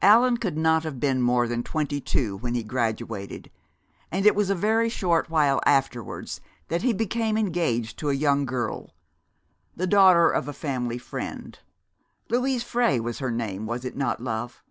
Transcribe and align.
"Allan 0.00 0.38
could 0.38 0.56
not 0.56 0.84
have 0.84 0.98
been 0.98 1.20
more 1.20 1.46
than 1.46 1.62
twenty 1.62 2.00
two 2.00 2.38
when 2.38 2.54
he 2.54 2.62
graduated, 2.62 3.50
and 4.10 4.24
it 4.24 4.34
was 4.34 4.48
a 4.48 4.54
very 4.54 4.88
short 4.88 5.28
while 5.28 5.60
afterwards 5.66 6.40
that 6.68 6.80
he 6.80 6.94
became 6.94 7.36
engaged 7.36 7.98
to 7.98 8.08
a 8.08 8.14
young 8.14 8.46
girl, 8.46 8.94
the 9.76 9.86
daughter 9.86 10.30
of 10.30 10.48
a 10.48 10.54
family 10.54 10.96
friend. 10.96 11.58
Louise 12.30 12.62
Frey 12.62 12.98
was 12.98 13.18
her 13.18 13.30
name, 13.30 13.66
was 13.66 13.84
it 13.84 13.98
not, 13.98 14.18
love?" 14.18 14.62